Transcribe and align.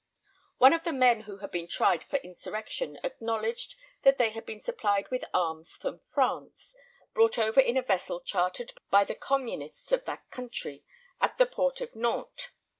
One 0.57 0.73
of 0.73 0.83
the 0.83 0.91
men 0.93 1.21
who 1.29 1.37
had 1.37 1.51
been 1.51 1.67
tried 1.67 2.03
for 2.05 2.17
insurrection 2.21 2.97
acknowledged 3.03 3.75
that 4.01 4.17
they 4.17 4.31
had 4.31 4.47
been 4.47 4.59
supplied 4.59 5.11
with 5.11 5.23
arms 5.31 5.69
from 5.77 6.01
France, 6.11 6.75
brought 7.13 7.37
over 7.37 7.59
in 7.59 7.77
a 7.77 7.83
vessel 7.83 8.19
chartered 8.19 8.73
by 8.89 9.03
the 9.03 9.13
communists 9.13 9.91
of 9.91 10.05
that 10.05 10.31
country, 10.31 10.83
at 11.21 11.37
the 11.37 11.45
port 11.45 11.81
of 11.81 11.95
Nantes. 11.95 12.49